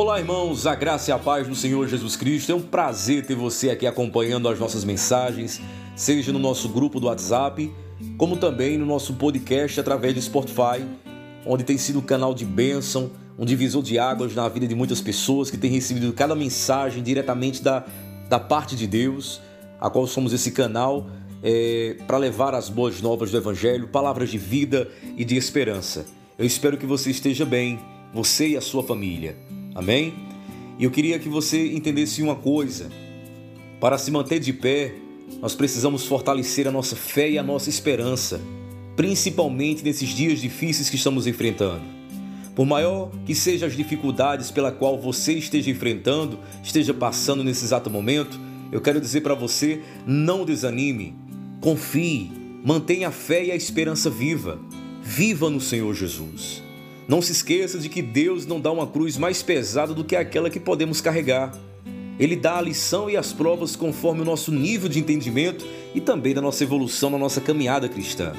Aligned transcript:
Olá, 0.00 0.20
irmãos, 0.20 0.64
a 0.64 0.76
graça 0.76 1.10
e 1.10 1.12
a 1.12 1.18
paz 1.18 1.48
do 1.48 1.56
Senhor 1.56 1.88
Jesus 1.88 2.14
Cristo. 2.14 2.52
É 2.52 2.54
um 2.54 2.62
prazer 2.62 3.26
ter 3.26 3.34
você 3.34 3.68
aqui 3.70 3.84
acompanhando 3.84 4.48
as 4.48 4.56
nossas 4.56 4.84
mensagens, 4.84 5.60
seja 5.96 6.32
no 6.32 6.38
nosso 6.38 6.68
grupo 6.68 7.00
do 7.00 7.08
WhatsApp, 7.08 7.68
como 8.16 8.36
também 8.36 8.78
no 8.78 8.86
nosso 8.86 9.14
podcast 9.14 9.80
através 9.80 10.14
do 10.14 10.22
Spotify, 10.22 10.86
onde 11.44 11.64
tem 11.64 11.76
sido 11.76 11.98
um 11.98 12.02
canal 12.02 12.32
de 12.32 12.44
bênção, 12.44 13.10
um 13.36 13.44
divisor 13.44 13.82
de 13.82 13.98
águas 13.98 14.36
na 14.36 14.48
vida 14.48 14.68
de 14.68 14.74
muitas 14.76 15.00
pessoas 15.00 15.50
que 15.50 15.56
têm 15.56 15.72
recebido 15.72 16.12
cada 16.12 16.36
mensagem 16.36 17.02
diretamente 17.02 17.60
da, 17.60 17.84
da 18.28 18.38
parte 18.38 18.76
de 18.76 18.86
Deus, 18.86 19.40
a 19.80 19.90
qual 19.90 20.06
somos 20.06 20.32
esse 20.32 20.52
canal 20.52 21.08
é, 21.42 21.96
para 22.06 22.18
levar 22.18 22.54
as 22.54 22.68
boas 22.68 23.00
novas 23.00 23.32
do 23.32 23.36
Evangelho, 23.36 23.88
palavras 23.88 24.30
de 24.30 24.38
vida 24.38 24.88
e 25.16 25.24
de 25.24 25.36
esperança. 25.36 26.06
Eu 26.38 26.46
espero 26.46 26.78
que 26.78 26.86
você 26.86 27.10
esteja 27.10 27.44
bem, 27.44 27.80
você 28.14 28.50
e 28.50 28.56
a 28.56 28.60
sua 28.60 28.84
família. 28.84 29.47
Amém? 29.78 30.12
E 30.76 30.82
eu 30.82 30.90
queria 30.90 31.20
que 31.20 31.28
você 31.28 31.72
entendesse 31.72 32.20
uma 32.20 32.34
coisa. 32.34 32.90
Para 33.78 33.96
se 33.96 34.10
manter 34.10 34.40
de 34.40 34.52
pé, 34.52 34.92
nós 35.40 35.54
precisamos 35.54 36.04
fortalecer 36.04 36.66
a 36.66 36.72
nossa 36.72 36.96
fé 36.96 37.30
e 37.30 37.38
a 37.38 37.44
nossa 37.44 37.70
esperança, 37.70 38.40
principalmente 38.96 39.84
nesses 39.84 40.08
dias 40.08 40.40
difíceis 40.40 40.90
que 40.90 40.96
estamos 40.96 41.28
enfrentando. 41.28 41.84
Por 42.56 42.66
maior 42.66 43.12
que 43.24 43.36
sejam 43.36 43.68
as 43.68 43.76
dificuldades 43.76 44.50
pela 44.50 44.72
qual 44.72 44.98
você 44.98 45.34
esteja 45.34 45.70
enfrentando, 45.70 46.40
esteja 46.60 46.92
passando 46.92 47.44
nesse 47.44 47.64
exato 47.64 47.88
momento, 47.88 48.36
eu 48.72 48.80
quero 48.80 49.00
dizer 49.00 49.20
para 49.20 49.34
você: 49.34 49.80
não 50.04 50.44
desanime, 50.44 51.14
confie, 51.60 52.32
mantenha 52.64 53.08
a 53.08 53.12
fé 53.12 53.44
e 53.44 53.52
a 53.52 53.56
esperança 53.56 54.10
viva. 54.10 54.58
Viva 55.04 55.48
no 55.48 55.60
Senhor 55.60 55.94
Jesus. 55.94 56.66
Não 57.08 57.22
se 57.22 57.32
esqueça 57.32 57.78
de 57.78 57.88
que 57.88 58.02
Deus 58.02 58.44
não 58.44 58.60
dá 58.60 58.70
uma 58.70 58.86
cruz 58.86 59.16
mais 59.16 59.42
pesada 59.42 59.94
do 59.94 60.04
que 60.04 60.14
aquela 60.14 60.50
que 60.50 60.60
podemos 60.60 61.00
carregar. 61.00 61.56
Ele 62.20 62.36
dá 62.36 62.58
a 62.58 62.60
lição 62.60 63.08
e 63.08 63.16
as 63.16 63.32
provas 63.32 63.74
conforme 63.74 64.20
o 64.20 64.26
nosso 64.26 64.52
nível 64.52 64.90
de 64.90 64.98
entendimento 64.98 65.66
e 65.94 66.02
também 66.02 66.34
da 66.34 66.42
nossa 66.42 66.64
evolução 66.64 67.08
na 67.08 67.16
nossa 67.16 67.40
caminhada 67.40 67.88
cristã. 67.88 68.34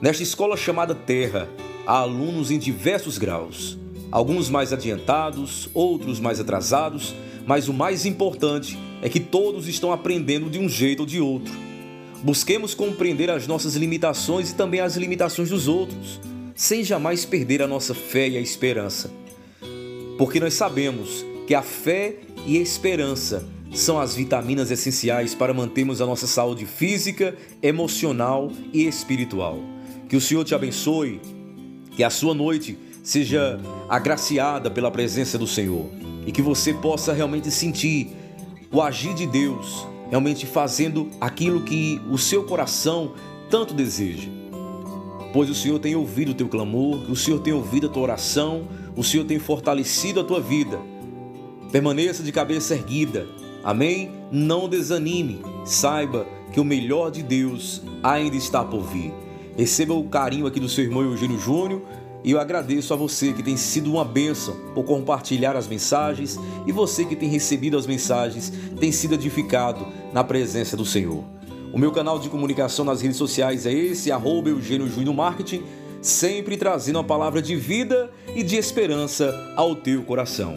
Nesta 0.00 0.22
escola 0.22 0.56
chamada 0.56 0.94
Terra, 0.94 1.48
há 1.84 1.94
alunos 1.94 2.52
em 2.52 2.60
diversos 2.60 3.18
graus, 3.18 3.76
alguns 4.12 4.48
mais 4.48 4.72
adiantados, 4.72 5.68
outros 5.74 6.20
mais 6.20 6.38
atrasados, 6.38 7.12
mas 7.44 7.66
o 7.66 7.72
mais 7.72 8.06
importante 8.06 8.78
é 9.02 9.08
que 9.08 9.18
todos 9.18 9.66
estão 9.66 9.92
aprendendo 9.92 10.48
de 10.48 10.60
um 10.60 10.68
jeito 10.68 11.00
ou 11.00 11.06
de 11.06 11.20
outro. 11.20 11.52
Busquemos 12.22 12.72
compreender 12.72 13.28
as 13.30 13.48
nossas 13.48 13.74
limitações 13.74 14.50
e 14.50 14.54
também 14.54 14.78
as 14.78 14.96
limitações 14.96 15.50
dos 15.50 15.66
outros 15.66 16.20
sem 16.58 16.82
jamais 16.82 17.24
perder 17.24 17.62
a 17.62 17.68
nossa 17.68 17.94
fé 17.94 18.28
e 18.28 18.36
a 18.36 18.40
esperança. 18.40 19.12
Porque 20.18 20.40
nós 20.40 20.54
sabemos 20.54 21.24
que 21.46 21.54
a 21.54 21.62
fé 21.62 22.16
e 22.44 22.58
a 22.58 22.60
esperança 22.60 23.48
são 23.72 24.00
as 24.00 24.16
vitaminas 24.16 24.68
essenciais 24.72 25.36
para 25.36 25.54
mantermos 25.54 26.00
a 26.00 26.06
nossa 26.06 26.26
saúde 26.26 26.66
física, 26.66 27.36
emocional 27.62 28.50
e 28.72 28.88
espiritual. 28.88 29.60
Que 30.08 30.16
o 30.16 30.20
Senhor 30.20 30.42
te 30.44 30.52
abençoe, 30.52 31.20
que 31.92 32.02
a 32.02 32.10
sua 32.10 32.34
noite 32.34 32.76
seja 33.04 33.60
agraciada 33.88 34.68
pela 34.68 34.90
presença 34.90 35.38
do 35.38 35.46
Senhor 35.46 35.88
e 36.26 36.32
que 36.32 36.42
você 36.42 36.74
possa 36.74 37.12
realmente 37.12 37.52
sentir 37.52 38.08
o 38.72 38.82
agir 38.82 39.14
de 39.14 39.28
Deus, 39.28 39.86
realmente 40.10 40.44
fazendo 40.44 41.08
aquilo 41.20 41.62
que 41.62 42.00
o 42.10 42.18
seu 42.18 42.42
coração 42.42 43.14
tanto 43.48 43.72
deseja 43.72 44.28
pois 45.32 45.50
o 45.50 45.54
Senhor 45.54 45.78
tem 45.78 45.94
ouvido 45.94 46.30
o 46.32 46.34
teu 46.34 46.48
clamor, 46.48 47.10
o 47.10 47.16
Senhor 47.16 47.40
tem 47.40 47.52
ouvido 47.52 47.86
a 47.86 47.90
tua 47.90 48.02
oração, 48.02 48.68
o 48.96 49.04
Senhor 49.04 49.24
tem 49.24 49.38
fortalecido 49.38 50.20
a 50.20 50.24
tua 50.24 50.40
vida. 50.40 50.78
Permaneça 51.70 52.22
de 52.22 52.32
cabeça 52.32 52.74
erguida. 52.74 53.26
Amém? 53.62 54.10
Não 54.32 54.68
desanime. 54.68 55.42
Saiba 55.64 56.26
que 56.52 56.60
o 56.60 56.64
melhor 56.64 57.10
de 57.10 57.22
Deus 57.22 57.82
ainda 58.02 58.36
está 58.36 58.64
por 58.64 58.82
vir. 58.82 59.12
Receba 59.56 59.92
o 59.92 60.08
carinho 60.08 60.46
aqui 60.46 60.60
do 60.60 60.68
seu 60.68 60.84
irmão 60.84 61.02
Eugênio 61.02 61.38
Júnior 61.38 61.82
e 62.24 62.30
eu 62.30 62.40
agradeço 62.40 62.92
a 62.92 62.96
você 62.96 63.32
que 63.32 63.42
tem 63.42 63.56
sido 63.56 63.92
uma 63.92 64.04
bênção 64.04 64.56
por 64.74 64.84
compartilhar 64.84 65.56
as 65.56 65.68
mensagens 65.68 66.38
e 66.66 66.72
você 66.72 67.04
que 67.04 67.16
tem 67.16 67.28
recebido 67.28 67.76
as 67.76 67.86
mensagens 67.86 68.52
tem 68.78 68.90
sido 68.90 69.14
edificado 69.14 69.86
na 70.12 70.24
presença 70.24 70.76
do 70.76 70.84
Senhor. 70.84 71.24
O 71.72 71.78
meu 71.78 71.92
canal 71.92 72.18
de 72.18 72.28
comunicação 72.28 72.84
nas 72.84 73.02
redes 73.02 73.16
sociais 73.16 73.66
é 73.66 73.72
esse, 73.72 74.10
arroba 74.10 74.48
Eugênio 74.48 74.88
Júnior 74.88 75.14
Marketing, 75.14 75.62
sempre 76.00 76.56
trazendo 76.56 76.96
uma 76.96 77.04
palavra 77.04 77.42
de 77.42 77.54
vida 77.56 78.10
e 78.34 78.42
de 78.42 78.56
esperança 78.56 79.34
ao 79.56 79.76
teu 79.76 80.02
coração. 80.02 80.54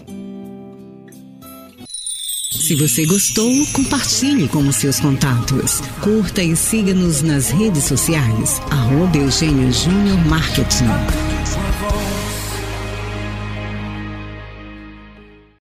Se 2.51 2.75
você 2.75 3.05
gostou, 3.05 3.51
compartilhe 3.73 4.47
com 4.47 4.59
os 4.59 4.75
seus 4.77 4.99
contatos. 4.99 5.81
Curta 6.01 6.41
e 6.41 6.55
siga-nos 6.55 7.21
nas 7.21 7.49
redes 7.49 7.83
sociais, 7.83 8.61
arroba 8.69 9.17
Eugênio 9.17 9.71
Júnior 9.73 10.17
Marketing. 10.27 10.85